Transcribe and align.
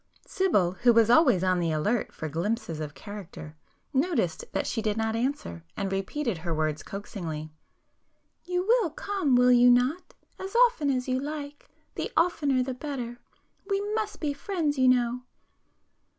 Sibyl, 0.25 0.71
who 0.81 0.93
was 0.93 1.11
always 1.11 1.43
on 1.43 1.59
the 1.59 1.69
alert 1.71 2.11
for 2.11 2.27
glimpses 2.27 2.79
of 2.79 2.95
character, 2.95 3.55
noticed 3.93 4.45
that 4.51 4.65
she 4.65 4.81
did 4.81 4.97
not 4.97 5.15
answer, 5.15 5.63
and 5.77 5.91
repeated 5.91 6.39
her 6.39 6.55
words 6.55 6.81
coaxingly. 6.81 7.51
"You 8.43 8.65
will 8.65 8.89
come, 8.89 9.35
will 9.35 9.51
you 9.51 9.69
not? 9.69 10.15
As 10.39 10.55
often 10.65 10.89
as 10.89 11.07
you 11.07 11.19
like,—the 11.19 12.11
oftener 12.17 12.63
the 12.63 12.73
better. 12.73 13.19
We 13.69 13.79
must 13.93 14.19
be 14.19 14.33
friends, 14.33 14.75
you 14.79 14.87
know!" 14.87 15.21